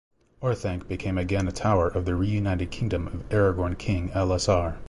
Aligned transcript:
Orthanc 0.41 0.87
became 0.87 1.19
again 1.19 1.47
a 1.47 1.51
tower 1.51 1.87
of 1.87 2.05
the 2.05 2.15
Reunited 2.15 2.71
Kingdom 2.71 3.05
of 3.05 3.29
Aragorn 3.29 3.77
King 3.77 4.09
Elessar. 4.15 4.79